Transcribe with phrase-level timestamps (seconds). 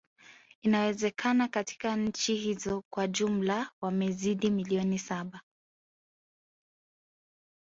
[0.61, 5.41] Inawezekana katika nchi hizo kwa jumla wamezidi milioni saba